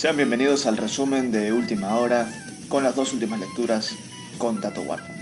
[0.00, 2.26] Sean bienvenidos al resumen de última hora
[2.70, 3.90] con las dos últimas lecturas
[4.38, 5.12] con Tato Warpo.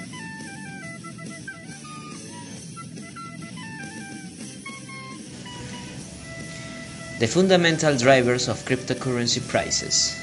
[7.19, 10.17] The Fundamental Drivers of Cryptocurrency Prices.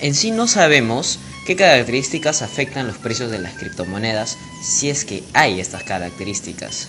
[0.00, 5.22] En sí no sabemos qué características afectan los precios de las criptomonedas si es que
[5.34, 6.88] hay estas características.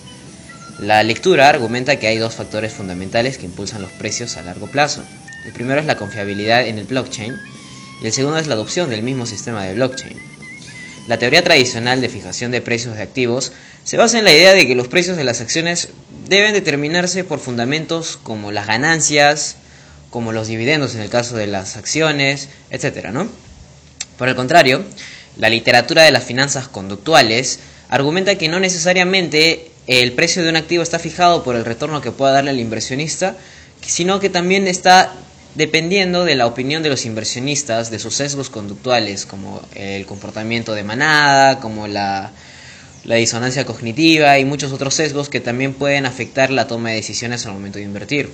[0.79, 5.03] La lectura argumenta que hay dos factores fundamentales que impulsan los precios a largo plazo.
[5.45, 7.39] El primero es la confiabilidad en el blockchain
[8.01, 10.17] y el segundo es la adopción del mismo sistema de blockchain.
[11.07, 13.51] La teoría tradicional de fijación de precios de activos
[13.83, 15.89] se basa en la idea de que los precios de las acciones
[16.27, 19.57] deben determinarse por fundamentos como las ganancias,
[20.09, 23.09] como los dividendos en el caso de las acciones, etc.
[23.11, 23.29] ¿no?
[24.17, 24.83] Por el contrario,
[25.37, 30.81] la literatura de las finanzas conductuales argumenta que no necesariamente el precio de un activo
[30.81, 33.37] está fijado por el retorno que pueda darle al inversionista,
[33.85, 35.13] sino que también está
[35.55, 40.83] dependiendo de la opinión de los inversionistas, de sus sesgos conductuales, como el comportamiento de
[40.83, 42.31] manada, como la,
[43.03, 47.53] disonancia cognitiva y muchos otros sesgos que también pueden afectar la toma de decisiones al
[47.53, 48.29] momento de invertir.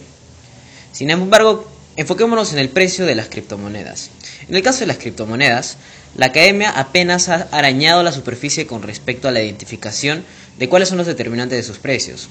[0.93, 4.09] Sin embargo, enfoquémonos en el precio de las criptomonedas.
[4.47, 5.77] En el caso de las criptomonedas,
[6.15, 10.23] la academia apenas ha arañado la superficie con respecto a la identificación
[10.57, 12.29] de cuáles son los determinantes de sus precios.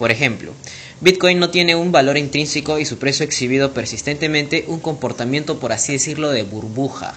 [0.00, 0.54] Por ejemplo,
[1.02, 5.74] Bitcoin no tiene un valor intrínseco y su precio ha exhibido persistentemente un comportamiento, por
[5.74, 7.12] así decirlo, de burbuja.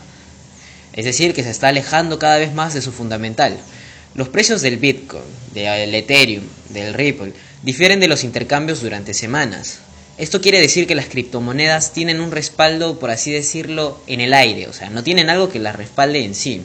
[0.91, 3.57] Es decir, que se está alejando cada vez más de su fundamental.
[4.15, 5.23] Los precios del Bitcoin,
[5.53, 9.79] del Ethereum, del Ripple, difieren de los intercambios durante semanas.
[10.17, 14.67] Esto quiere decir que las criptomonedas tienen un respaldo, por así decirlo, en el aire,
[14.67, 16.63] o sea, no tienen algo que las respalde en sí.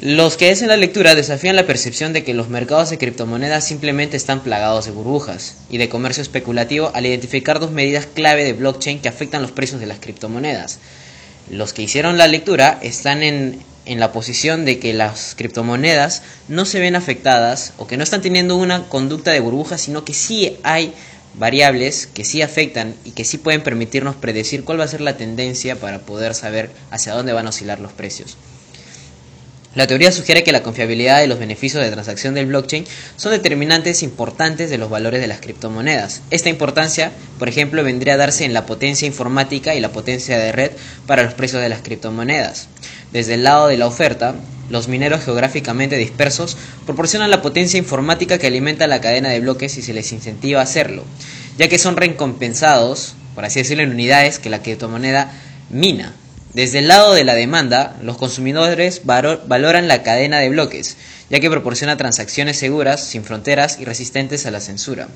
[0.00, 4.16] Los que hacen la lectura desafían la percepción de que los mercados de criptomonedas simplemente
[4.16, 9.00] están plagados de burbujas y de comercio especulativo al identificar dos medidas clave de blockchain
[9.00, 10.78] que afectan los precios de las criptomonedas.
[11.50, 16.64] Los que hicieron la lectura están en, en la posición de que las criptomonedas no
[16.64, 20.58] se ven afectadas o que no están teniendo una conducta de burbuja, sino que sí
[20.62, 20.92] hay
[21.34, 25.16] variables que sí afectan y que sí pueden permitirnos predecir cuál va a ser la
[25.16, 28.36] tendencia para poder saber hacia dónde van a oscilar los precios.
[29.78, 32.84] La teoría sugiere que la confiabilidad y los beneficios de transacción del blockchain
[33.14, 36.20] son determinantes importantes de los valores de las criptomonedas.
[36.32, 40.50] Esta importancia, por ejemplo, vendría a darse en la potencia informática y la potencia de
[40.50, 40.72] red
[41.06, 42.66] para los precios de las criptomonedas.
[43.12, 44.34] Desde el lado de la oferta,
[44.68, 49.82] los mineros geográficamente dispersos proporcionan la potencia informática que alimenta la cadena de bloques y
[49.82, 51.04] se les incentiva a hacerlo,
[51.56, 55.30] ya que son recompensados, por así decirlo, en unidades que la criptomoneda
[55.70, 56.16] mina.
[56.54, 60.96] Desde el lado de la demanda, los consumidores valoran la cadena de bloques,
[61.28, 65.08] ya que proporciona transacciones seguras, sin fronteras y resistentes a la censura.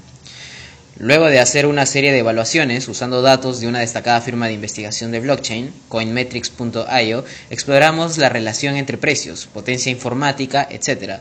[0.99, 5.11] Luego de hacer una serie de evaluaciones usando datos de una destacada firma de investigación
[5.11, 11.15] de blockchain, coinmetrics.io, exploramos la relación entre precios, potencia informática, etc.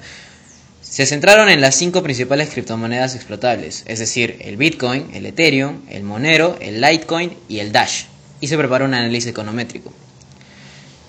[0.82, 6.04] Se centraron en las cinco principales criptomonedas explotables, es decir, el Bitcoin, el Ethereum, el
[6.04, 8.04] Monero, el Litecoin y el Dash,
[8.42, 9.94] y se preparó un análisis econométrico.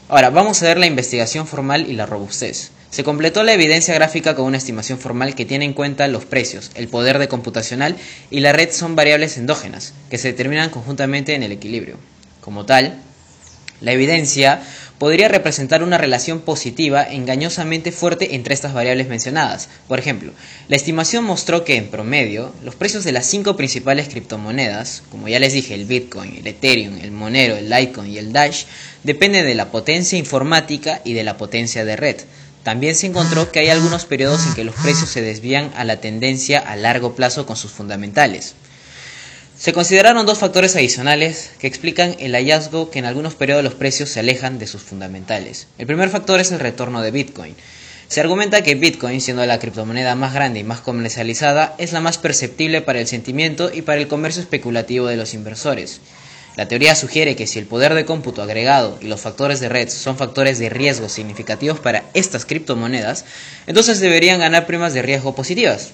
[0.08, 2.70] Ahora, vamos a ver la investigación formal y la robustez.
[2.90, 6.70] Se completó la evidencia gráfica con una estimación formal que tiene en cuenta los precios,
[6.74, 7.96] el poder de computacional
[8.30, 11.96] y la red son variables endógenas, que se determinan conjuntamente en el equilibrio.
[12.42, 13.00] Como tal,
[13.80, 14.62] la evidencia
[15.02, 19.68] podría representar una relación positiva engañosamente fuerte entre estas variables mencionadas.
[19.88, 20.30] Por ejemplo,
[20.68, 25.40] la estimación mostró que en promedio los precios de las cinco principales criptomonedas, como ya
[25.40, 28.62] les dije, el Bitcoin, el Ethereum, el Monero, el Litecoin y el Dash,
[29.02, 32.20] dependen de la potencia informática y de la potencia de red.
[32.62, 35.96] También se encontró que hay algunos periodos en que los precios se desvían a la
[35.96, 38.54] tendencia a largo plazo con sus fundamentales.
[39.62, 44.08] Se consideraron dos factores adicionales que explican el hallazgo que en algunos periodos los precios
[44.08, 45.68] se alejan de sus fundamentales.
[45.78, 47.54] El primer factor es el retorno de Bitcoin.
[48.08, 52.18] Se argumenta que Bitcoin, siendo la criptomoneda más grande y más comercializada, es la más
[52.18, 56.00] perceptible para el sentimiento y para el comercio especulativo de los inversores.
[56.56, 59.88] La teoría sugiere que si el poder de cómputo agregado y los factores de red
[59.90, 63.24] son factores de riesgo significativos para estas criptomonedas,
[63.68, 65.90] entonces deberían ganar primas de riesgo positivas.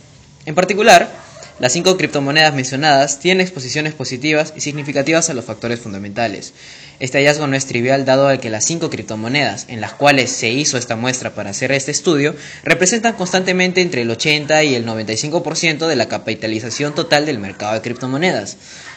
[0.47, 1.28] En particular,
[1.59, 6.53] las cinco criptomonedas mencionadas tienen exposiciones positivas y significativas a los factores fundamentales.
[7.01, 10.79] Este hallazgo no es trivial dado que las cinco criptomonedas en las cuales se hizo
[10.79, 15.97] esta muestra para hacer este estudio representan constantemente entre el 80 y el 95% de
[15.97, 18.57] la capitalización total del mercado de criptomonedas.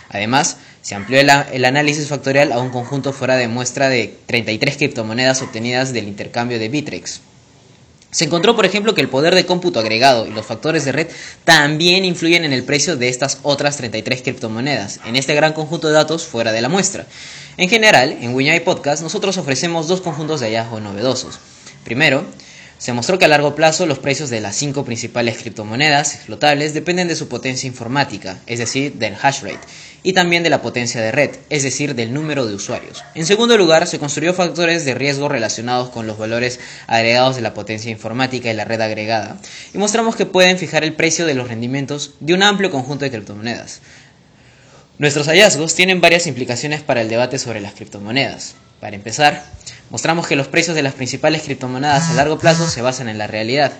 [0.10, 4.78] Además, se amplió el, el, análisis factorial a un conjunto fuera de muestra de 33
[4.78, 7.22] criptomonedas obtenidas del intercambio de Bitrex.
[8.12, 11.08] Se encontró, por ejemplo, que el poder de cómputo agregado y los factores de red
[11.46, 15.94] también influyen en el precio de estas otras 33 criptomonedas, en este gran conjunto de
[15.94, 17.08] datos fuera de la muestra.
[17.56, 21.40] En general, en Wiñay Podcast nosotros ofrecemos dos conjuntos de hallazgos novedosos.
[21.86, 22.26] Primero,
[22.82, 27.08] se mostró que a largo plazo los precios de las cinco principales criptomonedas explotables dependen
[27.08, 29.60] de su potencia informática, es decir, del hash rate,
[30.04, 33.04] y también de la potencia de red, es decir, del número de usuarios.
[33.14, 37.54] En segundo lugar, se construyó factores de riesgo relacionados con los valores agregados de la
[37.54, 39.38] potencia informática y la red agregada,
[39.74, 43.12] y mostramos que pueden fijar el precio de los rendimientos de un amplio conjunto de
[43.12, 43.82] criptomonedas.
[44.98, 48.56] Nuestros hallazgos tienen varias implicaciones para el debate sobre las criptomonedas.
[48.80, 49.44] Para empezar,
[49.90, 53.28] mostramos que los precios de las principales criptomonedas a largo plazo se basan en la
[53.28, 53.72] realidad,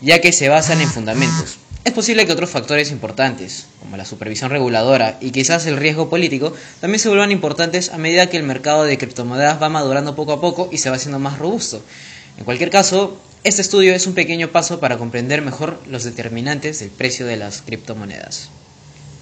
[0.00, 1.58] ya que se basan en fundamentos.
[1.84, 6.54] Es posible que otros factores importantes, como la supervisión reguladora y quizás el riesgo político,
[6.80, 10.40] también se vuelvan importantes a medida que el mercado de criptomonedas va madurando poco a
[10.40, 11.82] poco y se va haciendo más robusto.
[12.38, 16.88] En cualquier caso, este estudio es un pequeño paso para comprender mejor los determinantes del
[16.88, 18.48] precio de las criptomonedas.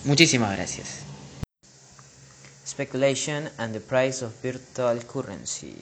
[0.05, 1.01] Muchísimas gracias.
[2.65, 5.75] Speculation and the price of virtual currency.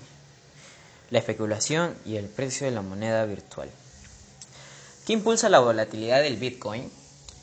[1.11, 3.69] La especulación y el precio de la moneda virtual.
[5.07, 6.91] ¿Qué impulsa la volatilidad del Bitcoin?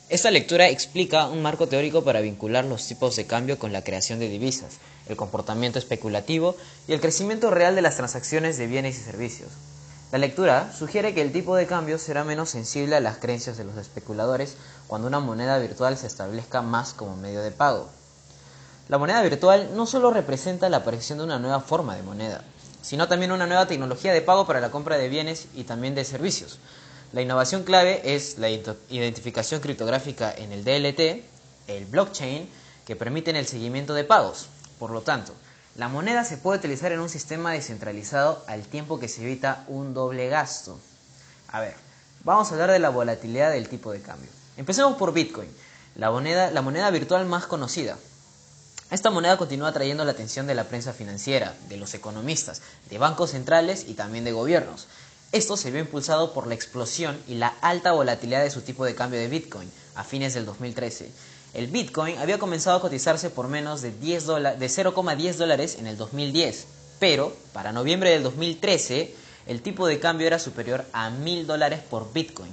[0.08, 4.20] Esta lectura explica un marco teórico para vincular los tipos de cambio con la creación
[4.20, 4.78] de divisas,
[5.08, 6.56] el comportamiento especulativo
[6.86, 9.50] y el crecimiento real de las transacciones de bienes y servicios.
[10.12, 13.64] La lectura sugiere que el tipo de cambio será menos sensible a las creencias de
[13.64, 14.54] los especuladores
[14.86, 17.90] cuando una moneda virtual se establezca más como medio de pago.
[18.88, 22.44] La moneda virtual no solo representa la aparición de una nueva forma de moneda,
[22.82, 26.04] sino también una nueva tecnología de pago para la compra de bienes y también de
[26.04, 26.60] servicios.
[27.12, 31.24] La innovación clave es la identificación criptográfica en el DLT,
[31.68, 32.48] el blockchain,
[32.86, 34.48] que permiten el seguimiento de pagos.
[34.78, 35.32] Por lo tanto,
[35.76, 39.94] la moneda se puede utilizar en un sistema descentralizado al tiempo que se evita un
[39.94, 40.78] doble gasto.
[41.48, 41.74] A ver,
[42.24, 44.30] vamos a hablar de la volatilidad del tipo de cambio.
[44.58, 45.48] Empecemos por Bitcoin,
[45.96, 47.96] la moneda, la moneda virtual más conocida.
[48.90, 52.60] Esta moneda continúa atrayendo la atención de la prensa financiera, de los economistas,
[52.90, 54.88] de bancos centrales y también de gobiernos.
[55.30, 58.94] Esto se vio impulsado por la explosión y la alta volatilidad de su tipo de
[58.94, 61.10] cambio de Bitcoin a fines del 2013.
[61.52, 66.66] El Bitcoin había comenzado a cotizarse por menos de, 0,10 dólares en el 2010,
[66.98, 69.14] pero para noviembre del 2013
[69.46, 72.52] el tipo de cambio era superior a 1000 dólares por Bitcoin.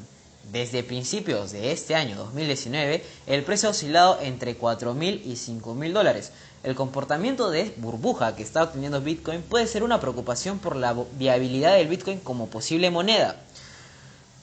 [0.52, 6.32] Desde principios de este año 2019, el precio ha oscilado entre 4.000 y 5.000 dólares.
[6.64, 11.76] El comportamiento de burbuja que está obteniendo Bitcoin puede ser una preocupación por la viabilidad
[11.76, 13.38] del Bitcoin como posible moneda.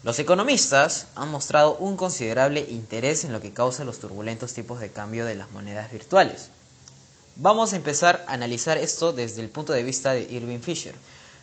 [0.02, 4.90] Los economistas han mostrado un considerable interés en lo que causa los turbulentos tipos de
[4.90, 6.50] cambio de las monedas virtuales.
[7.36, 10.96] Vamos a empezar a analizar esto desde el punto de vista de Irving Fisher.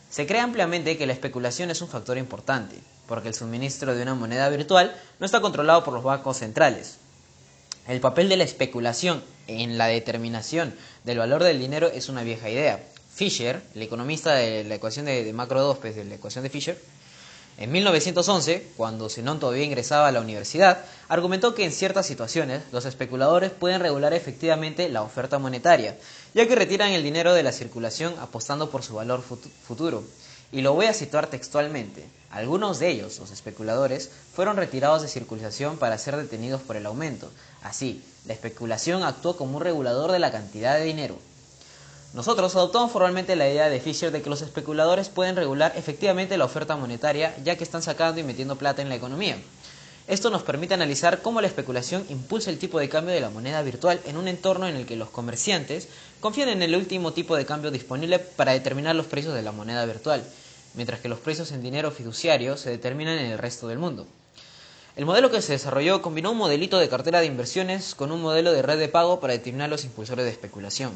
[0.10, 2.76] Se cree ampliamente que la especulación es un factor importante,
[3.10, 6.98] porque el suministro de una moneda virtual no está controlado por los bancos centrales.
[7.88, 12.52] El papel de la especulación en la determinación del valor del dinero es una vieja
[12.52, 12.84] idea.
[13.14, 16.80] Fisher, el economista de la ecuación de, macro 2, pues, de la ecuación de Fisher,
[17.58, 22.86] en 1911, cuando Zenón todavía ingresaba a la universidad, argumentó que en ciertas situaciones los
[22.86, 25.98] especuladores pueden regular efectivamente la oferta monetaria,
[26.34, 30.04] ya que retiran el dinero de la circulación apostando por su valor futuro.
[30.52, 32.06] Y lo voy a situar textualmente.
[32.32, 37.30] Algunos de ellos, los especuladores, fueron retirados de circulación para ser detenidos por el aumento.
[37.64, 41.18] Así, la especulación actuó como un regulador de la cantidad de dinero.
[42.14, 46.46] Nosotros adoptamos formalmente la idea de Fisher de que los especuladores pueden regular efectivamente la
[46.46, 49.38] oferta monetaria ya que están sacando y metiendo plata en la economía.
[50.08, 53.62] Esto nos permite analizar cómo la especulación impulsa el tipo de cambio de la moneda
[53.62, 55.88] virtual en un entorno en el que los comerciantes
[56.20, 59.86] confían en el último tipo de cambio disponible para determinar los precios de la moneda
[59.86, 60.24] virtual,
[60.74, 64.08] mientras que los precios en dinero fiduciario se determinan en el resto del mundo.
[64.96, 68.52] El modelo que se desarrolló combinó un modelito de cartera de inversiones con un modelo
[68.52, 70.94] de red de pago para determinar los impulsores de especulación,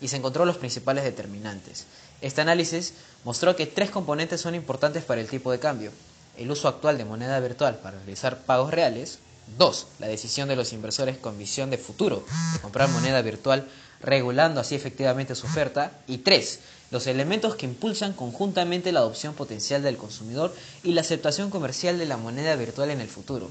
[0.00, 1.86] y se encontró los principales determinantes.
[2.20, 5.92] Este análisis mostró que tres componentes son importantes para el tipo de cambio
[6.36, 9.18] el uso actual de moneda virtual para realizar pagos reales.
[9.58, 9.86] 2.
[9.98, 13.68] La decisión de los inversores con visión de futuro de comprar moneda virtual,
[14.00, 15.92] regulando así efectivamente su oferta.
[16.06, 16.60] Y 3.
[16.92, 22.04] Los elementos que impulsan conjuntamente la adopción potencial del consumidor y la aceptación comercial de
[22.04, 23.50] la moneda virtual en el futuro.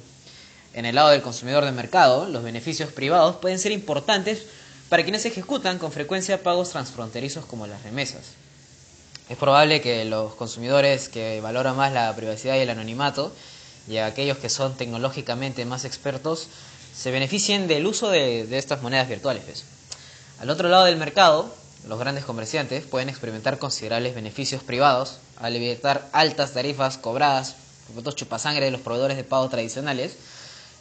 [0.76, 4.44] En el lado del consumidor de mercado, los beneficios privados pueden ser importantes
[4.90, 8.22] para quienes ejecutan con frecuencia pagos transfronterizos como las remesas.
[9.28, 13.34] Es probable que los consumidores que valoran más la privacidad y el anonimato
[13.88, 16.48] y aquellos que son tecnológicamente más expertos
[16.96, 19.64] se beneficien del uso de, estas monedas virtuales.
[20.40, 21.52] Al otro lado del mercado,
[21.88, 27.56] los grandes comerciantes pueden experimentar considerables beneficios privados al evitar altas tarifas cobradas
[27.94, 30.16] por chupasangre de los proveedores de pago tradicionales,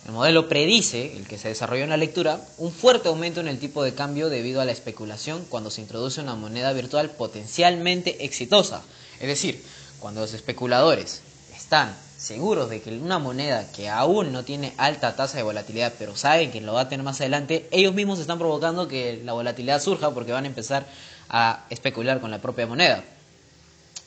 [0.06, 3.58] el modelo predice, el que se desarrolló en la lectura, un fuerte aumento en el
[3.58, 8.82] tipo de cambio debido a la especulación cuando se introduce una moneda virtual potencialmente exitosa.
[9.20, 9.62] Es decir,
[9.98, 11.20] cuando los especuladores
[11.54, 16.14] están seguros de que una moneda que aún no tiene alta tasa de volatilidad, pero
[16.16, 19.80] saben que lo va a tener más adelante, ellos mismos están provocando que la volatilidad
[19.80, 20.86] surja porque van a empezar
[21.30, 23.02] a especular con la propia moneda.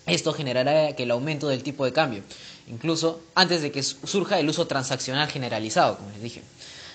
[0.05, 2.21] Esto generará que el aumento del tipo de cambio,
[2.67, 6.43] incluso antes de que surja el uso transaccional generalizado, como les dije.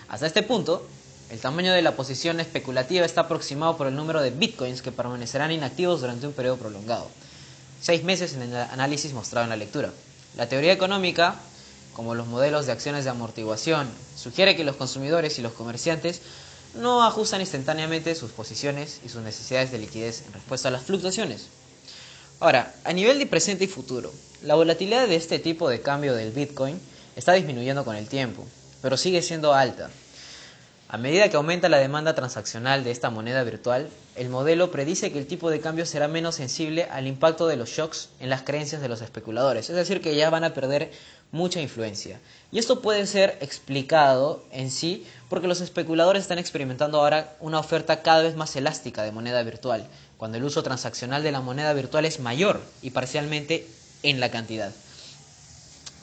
[0.08, 0.87] Hasta este punto,
[1.30, 5.50] el tamaño de la posición especulativa está aproximado por el número de bitcoins que permanecerán
[5.50, 7.08] inactivos durante un periodo prolongado.
[7.80, 9.90] Seis meses en el análisis mostrado en la lectura.
[10.38, 11.35] La teoría económica,
[11.95, 16.23] como los modelos de acciones de amortiguación, sugiere que los consumidores y los comerciantes
[16.76, 21.49] no ajustan instantáneamente sus posiciones y sus necesidades de liquidez en respuesta a las fluctuaciones.
[22.38, 24.12] Ahora, a nivel de presente y futuro,
[24.45, 26.80] la volatilidad de este tipo de cambio del Bitcoin
[27.16, 28.47] está disminuyendo con el tiempo,
[28.80, 29.90] pero sigue siendo alta.
[30.90, 35.18] A medida que aumenta la demanda transaccional de esta moneda virtual, el modelo predice que
[35.18, 38.80] el tipo de cambio será menos sensible al impacto de los shocks en las creencias
[38.80, 40.90] de los especuladores, es decir, que ya van a perder
[41.30, 42.18] mucha influencia.
[42.50, 48.00] Y esto puede ser explicado en sí porque los especuladores están experimentando ahora una oferta
[48.00, 52.07] cada vez más elástica de moneda virtual, cuando el uso transaccional de la moneda virtual
[52.07, 53.66] es mayor y parcialmente
[54.02, 54.73] en la cantidad.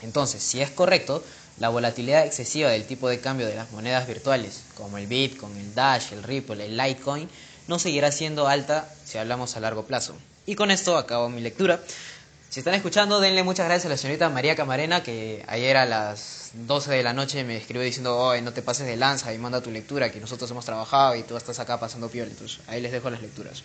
[0.04, 1.24] Entonces, si es correcto,
[1.60, 5.74] la volatilidad excesiva del tipo de cambio de las monedas virtuales, como el Bitcoin, el
[5.74, 7.30] Dash, el Ripple, el Litecoin,
[7.68, 10.16] no seguirá siendo alta si hablamos a largo plazo.
[10.46, 11.80] Y con esto acabo mi lectura.
[12.50, 16.52] Si están escuchando, denle muchas gracias a la señorita María Camarena, que ayer a las
[16.54, 19.62] 12 de la noche me escribió diciendo, oh, no te pases de lanza y manda
[19.62, 22.32] tu lectura, que nosotros hemos trabajado y tú estás acá pasando piola.
[22.32, 23.64] Entonces, ahí les dejo las lecturas.